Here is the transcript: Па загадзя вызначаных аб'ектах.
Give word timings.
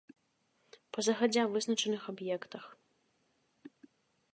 Па 0.97 1.05
загадзя 1.09 1.43
вызначаных 1.57 2.01
аб'ектах. 2.15 2.63